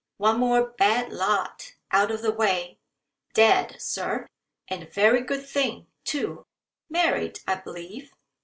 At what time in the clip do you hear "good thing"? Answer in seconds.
5.21-5.85